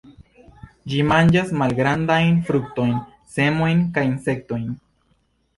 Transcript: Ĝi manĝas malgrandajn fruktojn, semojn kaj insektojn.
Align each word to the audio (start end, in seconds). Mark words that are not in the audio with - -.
Ĝi 0.93 1.01
manĝas 1.11 1.51
malgrandajn 1.61 2.39
fruktojn, 2.47 2.97
semojn 3.37 3.85
kaj 3.99 4.07
insektojn. 4.13 4.69